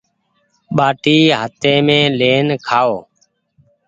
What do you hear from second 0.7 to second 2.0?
ٻآٽي هآتيم